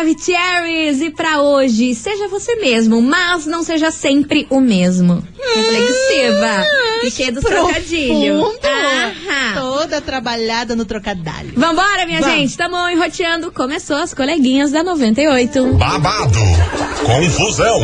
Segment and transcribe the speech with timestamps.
[0.00, 1.02] Maravicheries!
[1.02, 5.22] E pra hoje, seja você mesmo, mas não seja sempre o mesmo.
[5.54, 6.66] Reflexiva.
[7.04, 8.54] E cheia dos trocadilhos.
[8.64, 9.69] Aham.
[9.80, 11.54] Toda trabalhada no trocadilho.
[11.56, 12.36] Vambora, minha Vamos.
[12.36, 12.54] gente.
[12.54, 13.50] Tamo enroteando.
[13.50, 15.72] Começou as coleguinhas da 98.
[15.72, 16.38] babado,
[17.02, 17.80] confusão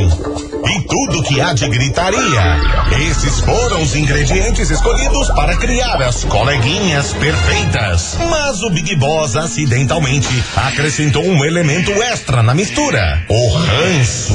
[0.69, 2.61] e tudo que há de gritaria.
[3.09, 8.19] Esses foram os ingredientes escolhidos para criar as coleguinhas perfeitas.
[8.29, 14.35] Mas o Big Boss acidentalmente acrescentou um elemento extra na mistura: o ranço.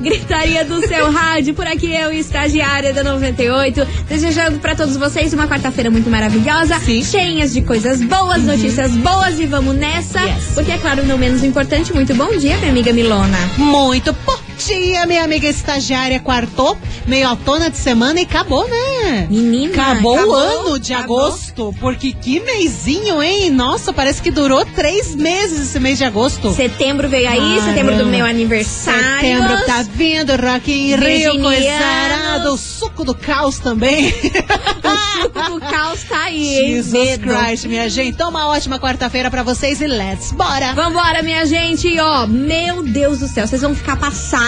[0.00, 5.46] Gritaria do seu rádio, por aqui eu, estagiária da 98, desejando pra todos vocês uma
[5.48, 10.44] quarta-feira muito maravilhosa, cheias de coisas boas, notícias boas e vamos nessa, Yes.
[10.54, 13.38] porque é claro, não menos importante, muito bom dia, minha amiga Milona.
[13.58, 16.18] Muito bom dia, minha amiga estagiária.
[16.20, 16.76] Quartou,
[17.06, 19.26] meio autona de semana e acabou, né?
[19.30, 21.26] Menina, Acabou, o acabou, ano de acabou.
[21.26, 21.74] agosto.
[21.80, 23.50] Porque que mêsinho, hein?
[23.50, 26.52] Nossa, parece que durou três meses esse mês de agosto.
[26.54, 27.62] Setembro veio aí, Caramba.
[27.64, 29.20] setembro do meu aniversário.
[29.20, 34.12] Setembro tá vindo, Rock in Rio, coisarada, o suco do caos também.
[35.16, 36.76] O suco do caos tá aí, hein?
[36.76, 37.26] Jesus Medo.
[37.34, 38.10] Christ, minha gente.
[38.14, 40.72] Então, uma ótima quarta-feira pra vocês e let's bora!
[40.74, 41.98] Vambora, minha gente.
[41.98, 44.45] Ó, meu Deus do céu, vocês vão ficar passados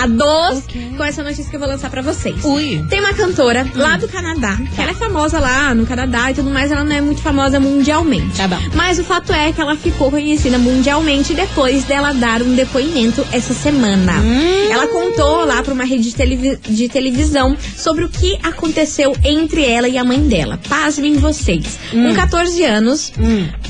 [0.97, 2.45] com essa notícia que eu vou lançar pra vocês.
[2.45, 2.85] Ui.
[2.89, 6.51] Tem uma cantora lá do Canadá, que ela é famosa lá no Canadá e tudo
[6.51, 8.37] mais, ela não é muito famosa mundialmente.
[8.37, 8.59] Tá bom.
[8.75, 13.55] Mas o fato é que ela ficou conhecida mundialmente depois dela dar um depoimento essa
[13.55, 14.13] semana.
[14.21, 14.71] Hum.
[14.71, 19.65] Ela contou lá pra uma rede de, televi- de televisão sobre o que aconteceu entre
[19.65, 20.59] ela e a mãe dela.
[20.69, 21.79] Pasmem vocês.
[21.93, 22.09] Hum.
[22.09, 23.13] Com 14 anos,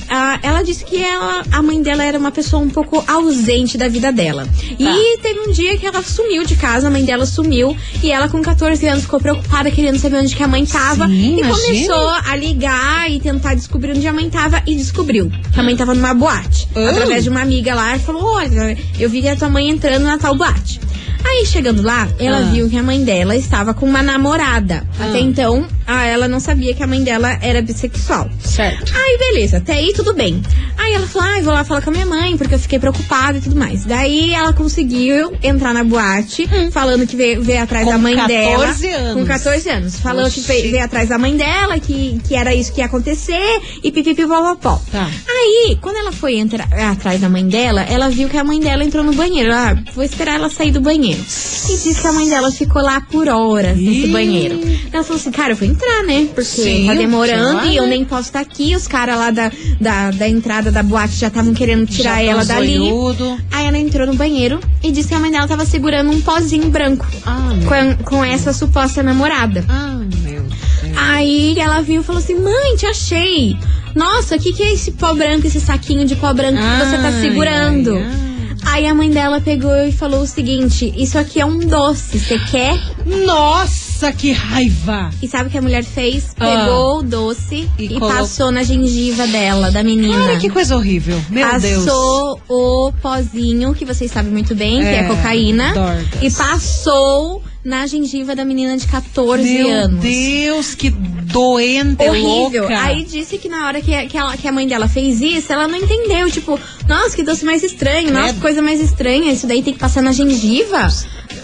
[0.09, 3.89] ah, ela disse que ela- a mãe dela era uma pessoa um pouco ausente da
[3.89, 4.45] vida dela.
[4.47, 4.51] Tá.
[4.79, 8.29] E teve um dia que ela sumiu de casa, a mãe dela sumiu, e ela
[8.29, 11.07] com 14 anos ficou preocupada, querendo saber onde que a mãe tava.
[11.07, 11.55] Sim, e imagina.
[11.55, 15.77] começou a ligar e tentar descobrir onde a mãe tava, e descobriu que a mãe
[15.77, 16.69] tava numa boate.
[16.75, 16.81] Oh.
[16.81, 20.19] Através de uma amiga lá, e falou: Olha, eu vi a tua mãe entrando na
[20.19, 20.81] tal boate.
[21.25, 22.43] Aí, chegando lá, ela Ah.
[22.53, 24.85] viu que a mãe dela estava com uma namorada.
[24.99, 28.31] Até então, ah, ela não sabia que a mãe dela era bissexual.
[28.45, 28.93] Certo.
[28.95, 30.43] Aí, beleza, até aí tudo bem.
[30.77, 33.39] Aí ela falou, ai, vou lá falar com a minha mãe, porque eu fiquei preocupada
[33.39, 33.87] e tudo mais.
[33.87, 38.83] Daí ela conseguiu entrar na boate, falando que veio, veio atrás Com da mãe 14
[38.83, 38.99] dela.
[38.99, 39.15] anos.
[39.23, 39.97] Com 14 anos.
[40.01, 43.61] Falou que veio, veio atrás da mãe dela, que, que era isso que ia acontecer,
[43.83, 44.81] e pipipipopopó.
[44.93, 45.11] Tá.
[45.27, 48.85] Aí, quando ela foi entrar atrás da mãe dela, ela viu que a mãe dela
[48.85, 49.53] entrou no banheiro.
[49.55, 51.21] Ah, vou esperar ela sair do banheiro.
[51.21, 54.61] E disse que a mãe dela ficou lá por horas nesse banheiro.
[54.93, 56.27] Ela falou assim, cara, eu vou entrar, né?
[56.35, 58.75] Porque Sim, tá demorando e eu nem posso estar aqui.
[58.75, 59.51] Os caras lá da,
[59.81, 62.77] da, da entrada da boate já estavam querendo tirar Já ela dali.
[62.77, 63.39] zoiudo.
[63.51, 66.69] Aí ela entrou no banheiro e disse que a mãe dela tava segurando um pozinho
[66.71, 69.65] branco Ah, com, com essa suposta namorada.
[69.69, 70.53] ah, meu Deus.
[70.97, 73.57] Aí ela viu e falou assim: Mãe, te achei.
[73.95, 76.99] Nossa, o que, que é esse pó branco, esse saquinho de pó branco que você
[76.99, 77.95] tá segurando?
[77.97, 78.29] ai, ai.
[78.71, 82.39] Aí a mãe dela pegou e falou o seguinte: Isso aqui é um doce, você
[82.51, 82.77] quer?
[83.25, 83.78] Nossa,
[84.13, 85.11] que raiva!
[85.23, 86.35] E sabe o que a mulher fez?
[86.39, 86.45] Ah.
[86.65, 90.15] Pegou o doce E e, passou na gengiva dela, da menina.
[90.27, 91.21] Cara, que coisa horrível.
[91.29, 91.85] Meu Deus.
[91.85, 95.73] passou o pozinho, que vocês sabem muito bem, que é É, cocaína.
[95.75, 96.07] dorgas.
[96.23, 100.01] E passou na gengiva da menina de 14 Meu anos.
[100.01, 102.63] Deus, que doente, Horrível.
[102.63, 102.81] louca.
[102.81, 105.53] Aí disse que na hora que, a- que, ela- que a mãe dela fez isso,
[105.53, 106.31] ela não entendeu.
[106.31, 106.59] Tipo,
[106.89, 108.11] nossa, que doce mais estranho.
[108.13, 108.35] Nossa, Credo.
[108.37, 109.33] que coisa mais estranha.
[109.33, 110.89] Isso daí tem que passar na gengiva.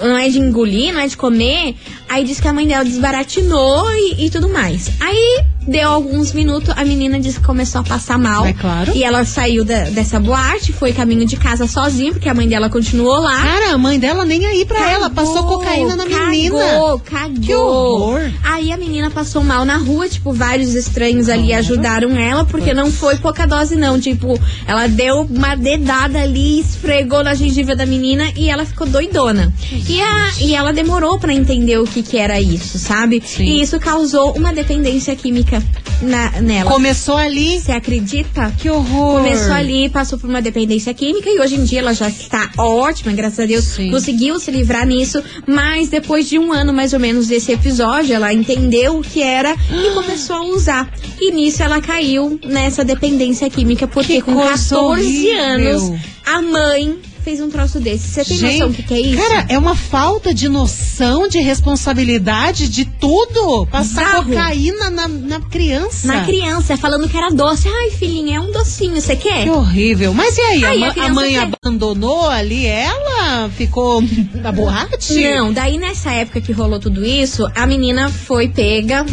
[0.00, 1.76] Não é de engolir, não é de comer.
[2.08, 4.90] Aí disse que a mãe dela desbaratinou e, e tudo mais.
[5.00, 8.44] Aí deu alguns minutos, a menina disse que começou a passar mal.
[8.44, 8.92] É claro.
[8.94, 12.68] E ela saiu da- dessa boate, foi caminho de casa sozinha, porque a mãe dela
[12.68, 13.40] continuou lá.
[13.40, 15.08] Cara, a mãe dela nem aí pra ela.
[15.08, 16.58] Passou Cagou, cocaína na menina.
[16.58, 17.40] Cagou, cagou.
[17.40, 18.30] Que horror.
[18.44, 22.90] Aí a menina passou mal na rua, tipo, vários estranhos ali ajudaram ela, porque não
[22.92, 23.98] foi pouca dose, não.
[23.98, 29.52] Tipo, ela deu uma dedada ali, esfregou na gengiva da menina e ela ficou doidona.
[29.88, 33.22] E, a, e ela demorou pra entender o que, que era isso, sabe?
[33.24, 33.44] Sim.
[33.44, 35.62] E isso causou uma dependência química
[36.02, 36.70] na, nela.
[36.70, 37.60] Começou ali.
[37.60, 38.52] Você acredita?
[38.58, 39.22] Que horror.
[39.22, 43.12] Começou ali, passou por uma dependência química e hoje em dia ela já está ótima,
[43.12, 43.90] graças a Deus, Sim.
[43.90, 45.22] conseguiu se livrar nisso.
[45.46, 49.54] Mas depois de um ano mais ou menos desse episódio, ela entendeu o que era
[49.70, 50.92] e começou a usar.
[51.20, 55.38] E nisso ela caiu nessa dependência química, porque Que com coisa 14 horrível.
[55.44, 58.08] anos a mãe fez um troço desse.
[58.08, 59.16] Você tem Gente, noção do que, que é isso?
[59.16, 63.66] Cara, é uma falta de noção, de responsabilidade de tudo.
[63.66, 64.24] Passar Bizarro.
[64.26, 66.06] cocaína na, na criança.
[66.06, 67.66] Na criança, falando que era doce.
[67.66, 69.44] Ai, filhinha, é um docinho, você quer?
[69.44, 70.12] Que horrível.
[70.12, 70.64] Mas e aí?
[70.64, 71.48] Aí a, a mãe quer.
[71.62, 73.48] abandonou ali ela?
[73.56, 74.02] Ficou
[74.34, 75.14] na borracha?
[75.14, 79.06] Não, daí nessa época que rolou tudo isso, a menina foi pega.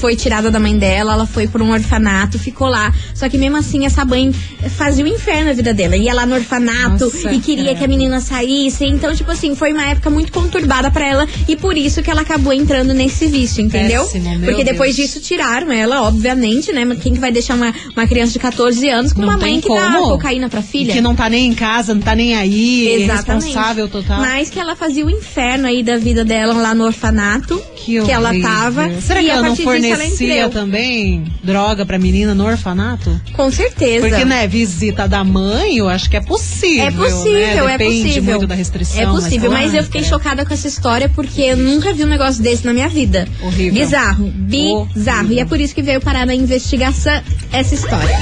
[0.00, 2.92] Foi tirada da mãe dela, ela foi pra um orfanato, ficou lá.
[3.14, 4.32] Só que mesmo assim, essa mãe
[4.76, 5.96] fazia o inferno na vida dela.
[5.96, 7.78] Ia lá no orfanato Nossa, e queria credo.
[7.78, 8.84] que a menina saísse.
[8.84, 11.28] Então, tipo assim, foi uma época muito conturbada pra ela.
[11.46, 14.02] E por isso que ela acabou entrando nesse vício, entendeu?
[14.04, 15.08] Péssimo, Porque depois Deus.
[15.10, 16.84] disso tiraram ela, obviamente, né?
[16.84, 19.60] Mas quem que vai deixar uma, uma criança de 14 anos com Não uma mãe
[19.60, 20.08] que dá como.
[20.12, 20.92] cocaína pra filha?
[20.94, 23.02] Que não tá nem em casa, não tá nem aí.
[23.02, 23.44] Exatamente.
[23.46, 24.20] Responsável total.
[24.20, 27.60] Mas que ela fazia o inferno aí da vida dela lá no orfanato.
[27.76, 28.48] Que, ela horrível.
[28.48, 29.00] tava.
[29.00, 29.56] Será e que a ela não ela
[29.96, 33.20] fornecia também droga pra menina no orfanato?
[33.34, 34.08] Com certeza.
[34.08, 36.84] Porque, né, visita da mãe, eu acho que é possível.
[36.86, 37.74] É possível, né?
[37.74, 38.34] é Depende possível.
[38.34, 39.00] muito da restrição.
[39.00, 40.10] É possível, mas, ai, eu fiquei credo.
[40.10, 43.26] chocada com essa história porque eu nunca vi um negócio desse na minha vida.
[43.42, 43.74] Horrível.
[43.74, 45.18] Bizarro, bizarro.
[45.20, 45.36] Horrível.
[45.36, 47.20] E é por isso que veio parar na investigação
[47.52, 48.16] essa história.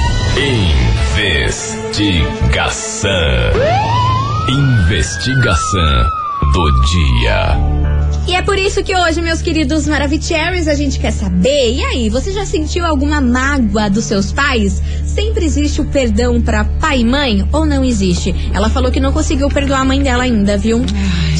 [2.09, 3.09] Investigação.
[4.49, 6.03] Investigação
[6.53, 7.98] do dia.
[8.39, 11.73] É por isso que hoje, meus queridos Maravicheries, a gente quer saber.
[11.73, 14.81] E aí, você já sentiu alguma mágoa dos seus pais?
[15.19, 18.33] Sempre existe o perdão pra pai e mãe ou não existe?
[18.53, 20.79] Ela falou que não conseguiu perdoar a mãe dela ainda, viu?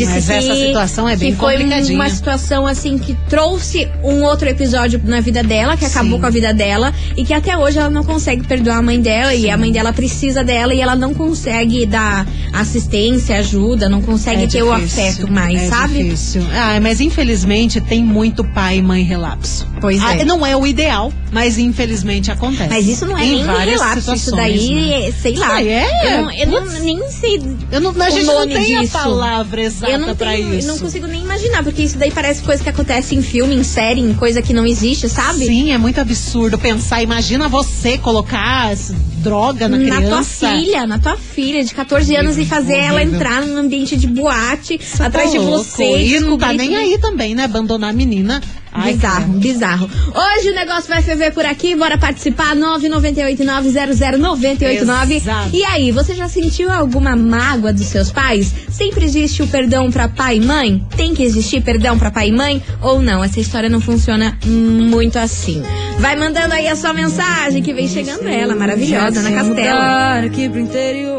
[0.06, 1.58] mas essa situação é bem que foi
[1.94, 6.20] uma situação assim que trouxe um outro episódio na vida dela, que acabou Sim.
[6.22, 9.34] com a vida dela e que até hoje ela não consegue perdoar a mãe dela
[9.34, 14.44] e a mãe dela precisa dela e ela não consegue dar assistência, ajuda, não consegue
[14.44, 16.04] É ter o difícil, afeto mais, é sabe?
[16.04, 16.42] Difícil.
[16.54, 19.68] Ah, mas infelizmente tem muito pai e mãe relapso.
[19.82, 20.26] Pois Ah, é.
[20.26, 22.70] não é o ideal, mas infelizmente acontece.
[22.70, 25.12] Mas isso não é Em nem relapso, isso daí, né?
[25.22, 25.54] sei Isso lá.
[25.56, 25.88] aí é?
[26.18, 27.42] Eu, não, eu não- nem sei.
[27.72, 28.98] Eu não, a gente não tem disso.
[28.98, 30.68] a palavra exata Eu não, pra isso.
[30.68, 33.64] eu não consigo nem imaginar, porque isso daí parece coisa que acontece em filme, em
[33.64, 35.46] série, em coisa que não existe, sabe?
[35.46, 37.02] Sim, é muito absurdo pensar.
[37.02, 38.76] Imagina você colocar
[39.20, 40.50] droga na, na tua criança.
[40.50, 44.80] filha, na tua filha de 14 anos e fazer ela entrar num ambiente de boate
[44.82, 46.04] Você atrás tá de você.
[46.04, 47.46] E não tá nem aí também, né?
[47.46, 48.42] Abandonar a menina.
[48.72, 49.40] Ai, bizarro, credo.
[49.40, 49.90] bizarro.
[50.16, 55.12] Hoje o negócio vai ferver por aqui, bora participar, 998900989.
[55.12, 55.50] Exato.
[55.54, 58.54] E aí, você já sentiu alguma mágoa dos seus pais?
[58.70, 60.86] Sempre existe o perdão pra pai e mãe?
[60.96, 62.62] Tem que existir perdão pra pai e mãe?
[62.82, 63.24] Ou não?
[63.24, 65.64] Essa história não funciona muito assim.
[66.00, 70.20] Vai mandando aí a sua mensagem, que vem chegando ela, maravilhosa, na Castela.
[70.26, 71.19] aqui pro interior.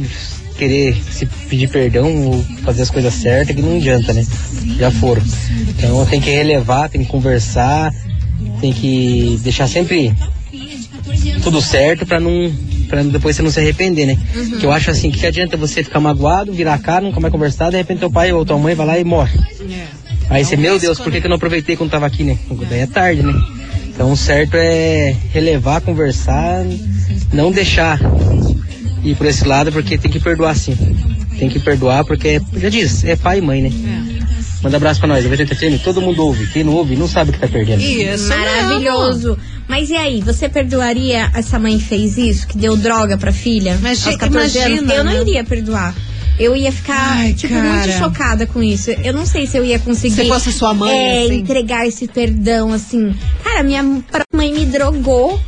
[0.57, 4.25] querer se pedir perdão ou fazer as coisas certas, que não adianta, né?
[4.79, 5.23] Já foram.
[5.69, 7.93] Então tem que relevar, tem que conversar,
[8.61, 10.15] tem que deixar sempre
[11.43, 12.53] tudo certo pra não
[12.85, 14.19] para depois você não se arrepender, né?
[14.59, 17.71] Que eu acho assim, que adianta você ficar magoado, virar a cara, nunca mais conversar,
[17.71, 19.39] de repente teu pai ou tua mãe vai lá e morre.
[20.31, 22.39] Aí você, meu Deus, por que, que eu não aproveitei quando tava aqui, né?
[22.69, 23.33] Daí é tarde, né?
[23.89, 26.65] Então o certo é relevar, conversar,
[27.33, 28.01] não deixar
[29.05, 30.77] ir por esse lado, porque tem que perdoar sim.
[31.39, 33.71] Tem que perdoar, porque, já diz, é pai e mãe, né?
[34.63, 36.47] Manda abraço pra nós, 90 FM, todo mundo ouve.
[36.47, 37.83] Quem não ouve, não sabe o que tá perdendo.
[37.83, 39.39] Isso Maravilhoso.
[39.69, 43.79] Mas e aí, você perdoaria essa mãe que fez isso, que deu droga pra filha?
[43.81, 44.79] Mas, aos gente, 14 anos?
[44.79, 45.21] imagina, Eu não né?
[45.23, 45.95] iria perdoar.
[46.39, 47.69] eu ia ficar, Ai, tipo, cara.
[47.79, 48.91] muito chocada com isso.
[48.91, 50.15] Eu não sei se eu ia conseguir.
[50.17, 51.35] Se fosse sua mãe, é, assim.
[51.37, 53.15] entregar esse perdão, assim.
[53.43, 53.83] Cara, minha
[54.33, 55.41] mãe me drogou.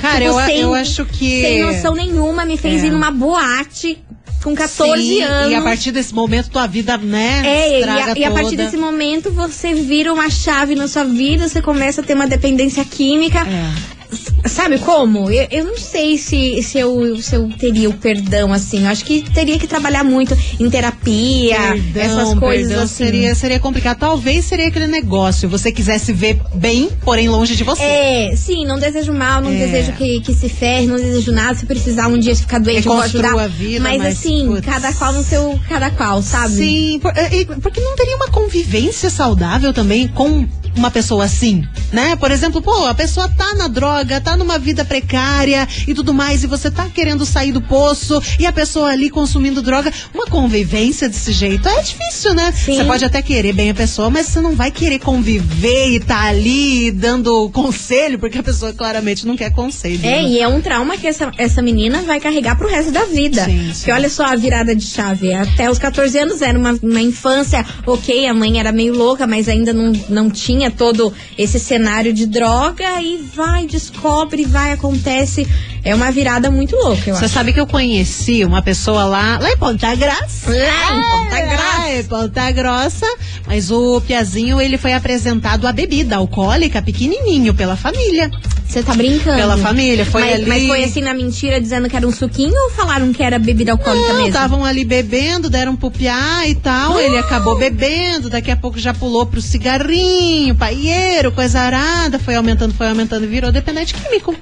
[0.00, 1.42] Cara, Tipo, eu, sem- eu acho que.
[1.42, 2.86] Sem noção nenhuma, me fez É.
[2.86, 3.98] ir numa boate
[4.42, 5.52] com 14 Sim, anos.
[5.52, 7.42] E a partir desse momento, tua vida, né?
[7.44, 11.48] É, e a, e a partir desse momento você vira uma chave na sua vida,
[11.48, 13.40] você começa a ter uma dependência química.
[13.40, 13.97] É.
[14.46, 15.30] Sabe como?
[15.30, 18.84] Eu, eu não sei se, se, eu, se eu teria o perdão, assim.
[18.84, 22.94] Eu acho que teria que trabalhar muito em terapia, Perdão, essas coisas assim.
[23.04, 23.98] Seria, seria complicado.
[23.98, 25.48] Talvez seria aquele negócio.
[25.48, 27.82] Você quisesse ver bem, porém longe de você.
[27.82, 29.56] É, sim, não desejo mal, não É.
[29.56, 31.54] desejo que, que se ferre, não desejo nada.
[31.58, 33.38] Se precisar um dia ficar doente, eu vou ajudar.
[33.38, 34.64] a vida, mas, mas, assim, putz.
[34.66, 36.54] cada qual no seu cada qual, sabe?
[36.54, 40.46] Sim, por- é, é, porque não teria uma convivência saudável também com
[40.76, 42.14] uma pessoa assim, né?
[42.16, 46.44] Por exemplo, pô, a pessoa tá na droga, tá numa vida precária e tudo mais,
[46.44, 51.08] e você tá querendo sair do poço e a pessoa ali consumindo droga, uma convivência
[51.08, 52.52] desse jeito é difícil, né?
[52.52, 56.22] Você pode até querer bem a pessoa, mas você não vai querer conviver e tá
[56.24, 60.00] ali dando conselho, porque a pessoa claramente não quer conselho.
[60.02, 60.22] É, né?
[60.22, 63.44] e é um trauma que essa, essa menina vai carregar pro resto da vida.
[63.44, 63.72] Sim, sim.
[63.78, 65.32] Porque olha só a virada de chave.
[65.32, 69.48] Até os 14 anos era uma, uma infância, ok, a mãe era meio louca, mas
[69.48, 73.00] ainda não, não tinha todo esse cenário de droga.
[73.00, 75.46] E vai, descobre, vai, acontece.
[75.84, 77.34] É uma virada muito louca, eu Você acho.
[77.34, 80.50] sabe que eu conheci uma pessoa lá, lá em Ponta Grossa.
[80.50, 81.62] Lá em Ponta Grossa.
[81.78, 83.06] Lá em Ponta Grossa.
[83.46, 88.30] Mas o Piazinho, ele foi apresentado a bebida alcoólica pequenininho pela família.
[88.68, 89.36] Você tá brincando?
[89.38, 90.46] Pela família, foi mas, ali.
[90.46, 93.72] mas foi assim na mentira, dizendo que era um suquinho ou falaram que era bebida
[93.72, 94.28] alcoólica Não, mesmo?
[94.28, 97.00] estavam ali bebendo, deram piá e tal.
[97.00, 102.18] Ele acabou bebendo, daqui a pouco já pulou pro cigarrinho, paieiro, coisa arada.
[102.18, 104.34] Foi aumentando, foi aumentando e virou dependente químico.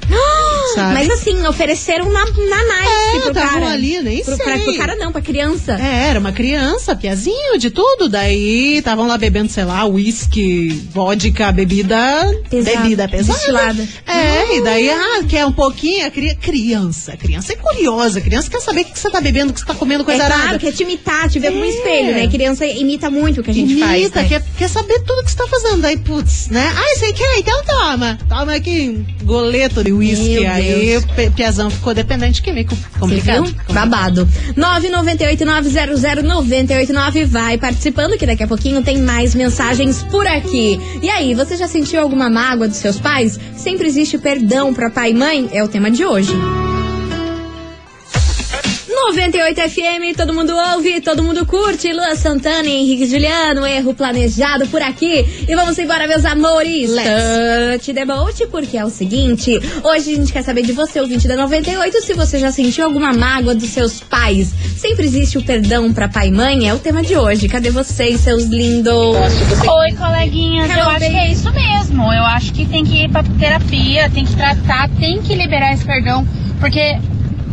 [0.74, 0.94] sabe?
[0.94, 2.26] Mas assim, ofereceram na, na
[2.64, 3.70] nice É, pro cara.
[3.70, 4.44] ali, nem pro, sei.
[4.44, 5.78] pra- pro cara não, pra criança.
[5.80, 8.08] É, era uma criança, piazinho, de tudo.
[8.08, 11.96] Daí estavam lá bebendo, sei lá, uísque, vodka, bebida.
[12.50, 13.38] Pesada, Bebida pesada.
[13.38, 13.88] destilada.
[14.06, 14.15] É,
[14.56, 16.10] e daí, ah, quer um pouquinho?
[16.40, 17.16] Criança.
[17.16, 18.20] Criança é curiosa.
[18.20, 20.26] Criança quer saber o que você tá bebendo, o que você tá comendo, coisa é
[20.26, 21.68] claro, quer te imitar, te ver um É.
[21.68, 22.26] espelho, né?
[22.28, 24.00] Criança imita muito o que a gente faz.
[24.02, 24.28] Imita, né?
[24.28, 25.82] quer, quer saber tudo que você tá fazendo.
[25.82, 26.72] Daí, putz, né?
[26.76, 27.38] Ah, você quer?
[27.38, 28.18] Então toma.
[28.28, 30.46] Toma aqui um goleto de uísque.
[30.46, 32.76] Aí o Piazão ficou dependente químico.
[32.98, 33.44] Complicado.
[33.44, 33.54] viu?
[33.74, 34.28] Babado.
[34.56, 40.78] 998-900-989 vai participando, que daqui a pouquinho tem mais mensagens por aqui.
[41.02, 43.38] E aí, você já sentiu alguma mágoa dos seus pais?
[43.56, 45.48] Sempre existe perdão pra pai e mãe?
[45.52, 46.32] É o tema de hoje.
[49.06, 51.92] 98 FM, todo mundo ouve, todo mundo curte.
[51.92, 55.24] Lua Santana e Henrique Juliano, erro planejado por aqui.
[55.48, 56.90] E vamos embora, meus amores.
[57.86, 59.52] The boat, porque é o seguinte:
[59.84, 63.12] hoje a gente quer saber de você, ouvinte da 98, se você já sentiu alguma
[63.12, 64.52] mágoa dos seus pais.
[64.76, 66.68] Sempre existe o perdão pra pai e mãe?
[66.68, 67.48] É o tema de hoje.
[67.48, 68.92] Cadê vocês, seus lindos?
[68.92, 70.68] Oi, coleguinhas.
[70.68, 72.12] Hello, eu acho que é isso mesmo.
[72.12, 75.84] Eu acho que tem que ir pra terapia, tem que tratar, tem que liberar esse
[75.84, 76.26] perdão.
[76.58, 76.98] Porque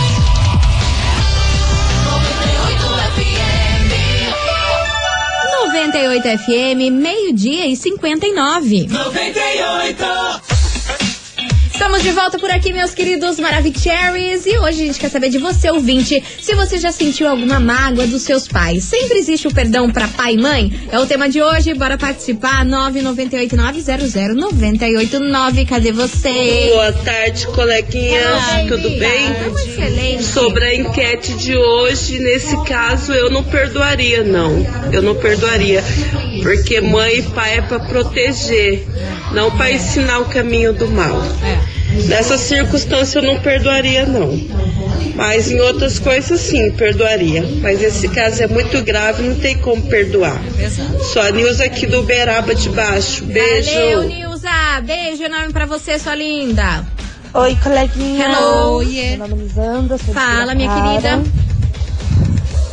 [6.01, 8.87] 98 FM, meio-dia e 59.
[8.87, 10.50] 98!
[11.81, 14.45] Estamos de volta por aqui, meus queridos Maravicheries.
[14.45, 18.05] E hoje a gente quer saber de você, ouvinte, se você já sentiu alguma mágoa
[18.05, 18.83] dos seus pais.
[18.83, 20.71] Sempre existe o perdão para pai e mãe?
[20.91, 21.73] É o tema de hoje.
[21.73, 22.63] Bora participar.
[22.67, 25.67] 998900989.
[25.67, 26.69] Cadê você?
[26.69, 28.43] Boa tarde, coleguinhas.
[28.69, 29.07] Tudo amiga.
[29.07, 29.31] bem?
[29.67, 30.23] Excelente.
[30.23, 34.63] Sobre a enquete de hoje, nesse caso, eu não perdoaria, não.
[34.93, 35.83] Eu não perdoaria.
[36.43, 38.85] Porque mãe e pai é para proteger,
[39.33, 41.19] não para ensinar o caminho do mal.
[42.07, 44.31] Nessa circunstância, eu não perdoaria, não.
[45.15, 47.43] Mas em outras coisas, sim, perdoaria.
[47.61, 50.41] Mas esse caso é muito grave, não tem como perdoar.
[51.13, 53.25] Só a Nilza aqui do Uberaba de Baixo.
[53.25, 53.71] Beijo.
[53.71, 54.49] Valeu, Nilza.
[54.83, 56.85] Beijo enorme pra você, sua linda.
[57.33, 58.25] Oi, coleguinha.
[58.25, 58.83] Hello.
[58.83, 59.97] Meu nome é Lisandra.
[59.97, 61.23] Fala, minha querida.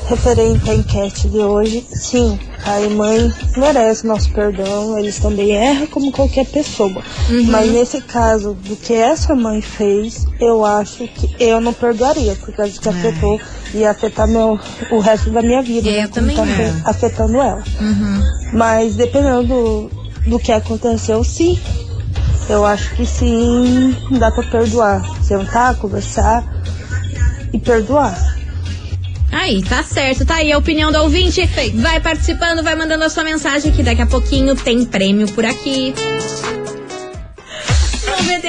[0.08, 5.86] Referente à enquete de hoje, sim, pai e mãe merecem nosso perdão, eles também erram
[5.88, 7.02] como qualquer pessoa.
[7.28, 7.44] Uhum.
[7.48, 12.54] Mas nesse caso, do que essa mãe fez, eu acho que eu não perdoaria, por
[12.54, 13.38] causa que afetou
[13.74, 14.58] e afetar meu,
[14.90, 15.90] o resto da minha vida.
[15.90, 17.62] É, eu né, como também tá afe- afetando ela.
[17.78, 18.22] Uhum.
[18.54, 19.90] Mas dependendo do,
[20.26, 21.58] do que aconteceu, sim.
[22.48, 25.02] Eu acho que sim, dá pra perdoar.
[25.22, 26.42] Sentar, conversar
[27.52, 28.37] e perdoar.
[29.30, 31.48] Aí, tá certo, tá aí a opinião do ouvinte.
[31.74, 35.94] Vai participando, vai mandando a sua mensagem que daqui a pouquinho tem prêmio por aqui.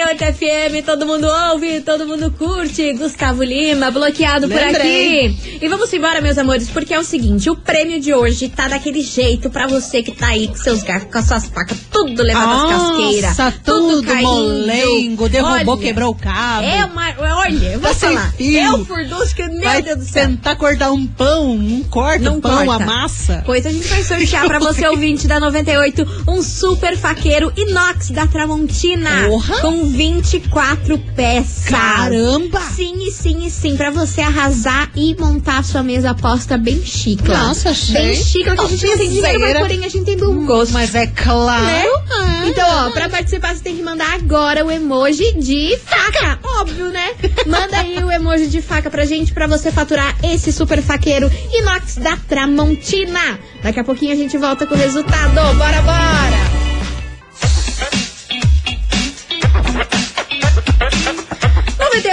[0.09, 2.93] 98 FM, todo mundo ouve, todo mundo curte.
[2.93, 4.69] Gustavo Lima, bloqueado Lembrei.
[4.71, 5.59] por aqui.
[5.61, 9.01] E vamos embora, meus amores, porque é o seguinte: o prêmio de hoje tá daquele
[9.01, 12.51] jeito pra você que tá aí com seus garfos, com as suas facas, tudo levado
[12.51, 13.37] às casqueiras.
[13.37, 14.27] Nossa, tudo caindo.
[14.27, 16.65] molengo, derrubou, Olha, quebrou o cabo.
[16.65, 17.09] É uma.
[17.37, 18.33] Olha, eu vou Tá falar.
[18.33, 18.59] fio.
[18.59, 20.27] É o furdunço que, meu Vai Deus do céu.
[20.27, 22.83] tentar cortar um pão, um corta Não o pão, corta.
[22.83, 23.43] a massa.
[23.45, 28.25] Pois a gente vai sortear pra você, ouvinte da 98, um super faqueiro inox da
[28.25, 29.27] Tramontina.
[29.27, 29.59] Porra!
[29.61, 31.65] Com 24 peças.
[31.65, 32.61] Caramba!
[32.73, 36.81] Sim, e sim, e sim, pra você arrasar e montar a sua mesa aposta bem
[36.85, 37.27] chique.
[37.27, 37.95] Nossa, achei.
[37.95, 40.71] Bem chique, porque a gente não tem dinheiro, mas porém a gente tem bom gosto.
[40.71, 41.65] Mas é claro.
[41.65, 41.83] Né?
[42.11, 42.43] Ah.
[42.47, 46.39] Então, ó, pra participar você tem que mandar agora o emoji de faca.
[46.61, 47.09] Óbvio, né?
[47.45, 51.97] Manda aí o emoji de faca pra gente pra você faturar esse super faqueiro inox
[51.97, 53.37] da Tramontina.
[53.61, 55.33] Daqui a pouquinho a gente volta com o resultado.
[55.57, 56.58] Bora, bora!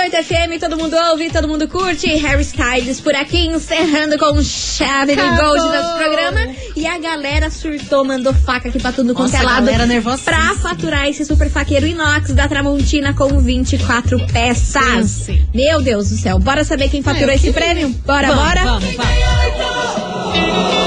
[0.06, 2.06] 98 FM, todo mundo ouve, todo mundo curte.
[2.16, 6.40] Harry Styles por aqui, encerrando com chave de gold nosso programa.
[6.76, 9.64] E a galera surtou, mandou faca aqui pra tudo quanto é lado.
[9.64, 10.36] galera nervosíssima.
[10.36, 14.84] Pra faturar esse super faqueiro inox da Tramontina com 24 peças.
[15.26, 15.42] Pense.
[15.52, 16.38] Meu Deus do céu.
[16.38, 17.74] Bora saber quem faturou eu esse queria.
[17.74, 17.88] prêmio?
[18.06, 18.64] Bora, Vamos, bora?
[18.64, 20.85] Vamos, vamos.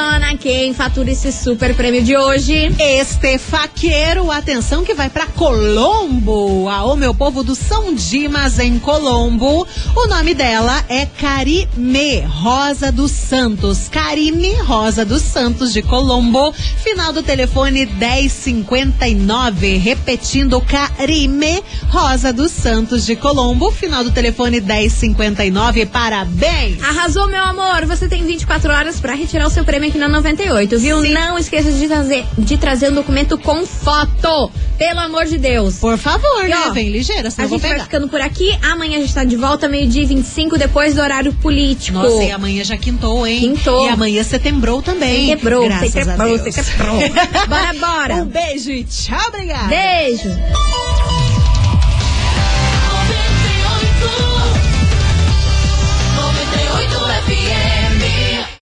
[0.00, 2.74] Milona, quem fatura esse super prêmio de hoje?
[2.78, 6.70] Este faqueiro, atenção que vai pra Colombo.
[6.70, 9.66] Aô, meu povo do São Dimas, em Colombo.
[9.94, 13.90] O nome dela é Carime Rosa dos Santos.
[13.90, 16.50] Carime Rosa dos Santos, de Colombo.
[16.82, 19.76] Final do telefone 1059.
[19.76, 23.70] Repetindo, Carime Rosa dos Santos, de Colombo.
[23.70, 25.84] Final do telefone 1059.
[25.84, 26.82] Parabéns!
[26.82, 27.84] Arrasou, meu amor.
[27.84, 31.02] Você tem 24 horas pra retirar o seu prêmio aqui na 98, viu?
[31.02, 34.50] Não esqueça de trazer, de trazer um documento com foto.
[34.78, 35.76] Pelo amor de Deus.
[35.76, 36.56] Por favor, E, né?
[36.68, 38.56] ó, Vem ligeira, A senão eu vou gente vai ficando por aqui.
[38.62, 41.98] Amanhã a gente tá de volta, meio-dia e 25, depois do horário político.
[41.98, 43.40] Nossa, e amanhã já quintou, hein?
[43.40, 43.84] Quintou.
[43.84, 45.26] E amanhã setembrou também.
[45.26, 46.98] Quebrou, a você quebrou.
[47.46, 48.14] Bora, bora.
[48.20, 49.68] Um beijo e tchau, obrigada.
[49.68, 50.30] Beijo.